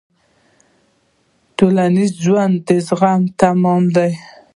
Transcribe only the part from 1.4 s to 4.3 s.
ټولنیز ژوند د زغم تمرین دی.